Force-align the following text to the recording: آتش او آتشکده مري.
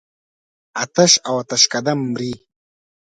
آتش 0.83 1.11
او 1.27 1.33
آتشکده 1.41 1.93
مري. 2.09 2.33